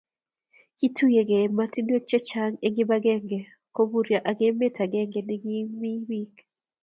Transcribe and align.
kituyegei 0.77 1.45
emotinwek 1.47 2.03
che 2.09 2.17
chang' 2.27 2.59
eng' 2.65 2.75
kibagenge 2.77 3.39
kuboryo 3.73 4.19
ak 4.29 4.39
emet 4.47 4.75
agenge 4.85 5.19
ne 5.23 5.35
kiimi 5.41 5.91
biik 6.07 6.35